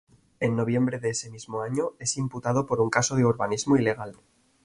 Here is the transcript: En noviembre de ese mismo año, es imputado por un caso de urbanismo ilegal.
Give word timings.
En 0.39 0.55
noviembre 0.55 0.97
de 0.97 1.11
ese 1.11 1.29
mismo 1.29 1.61
año, 1.61 1.91
es 1.99 2.17
imputado 2.17 2.65
por 2.65 2.81
un 2.81 2.89
caso 2.89 3.15
de 3.15 3.23
urbanismo 3.23 3.77
ilegal. 3.77 4.15